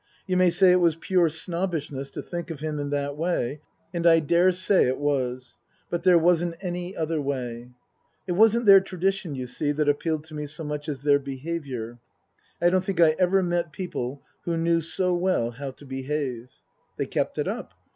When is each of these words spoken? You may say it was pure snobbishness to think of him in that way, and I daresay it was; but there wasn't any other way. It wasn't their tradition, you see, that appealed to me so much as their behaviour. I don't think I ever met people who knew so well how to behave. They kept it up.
You 0.25 0.35
may 0.35 0.49
say 0.49 0.71
it 0.71 0.79
was 0.79 0.95
pure 0.95 1.29
snobbishness 1.29 2.09
to 2.13 2.23
think 2.23 2.49
of 2.49 2.59
him 2.59 2.79
in 2.79 2.89
that 2.89 3.15
way, 3.15 3.61
and 3.93 4.07
I 4.07 4.19
daresay 4.19 4.87
it 4.87 4.97
was; 4.97 5.59
but 5.91 6.01
there 6.01 6.17
wasn't 6.17 6.55
any 6.59 6.95
other 6.97 7.21
way. 7.21 7.69
It 8.25 8.31
wasn't 8.31 8.65
their 8.65 8.79
tradition, 8.79 9.35
you 9.35 9.45
see, 9.45 9.71
that 9.73 9.87
appealed 9.87 10.23
to 10.23 10.33
me 10.33 10.47
so 10.47 10.63
much 10.63 10.89
as 10.89 11.03
their 11.03 11.19
behaviour. 11.19 11.99
I 12.59 12.71
don't 12.71 12.83
think 12.83 12.99
I 12.99 13.15
ever 13.19 13.43
met 13.43 13.71
people 13.71 14.23
who 14.43 14.57
knew 14.57 14.81
so 14.81 15.13
well 15.13 15.51
how 15.51 15.69
to 15.69 15.85
behave. 15.85 16.49
They 16.97 17.05
kept 17.05 17.37
it 17.37 17.47
up. 17.47 17.75